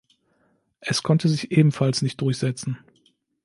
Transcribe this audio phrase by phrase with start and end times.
[0.79, 2.79] Es konnte sich ebenfalls nicht durchsetzen.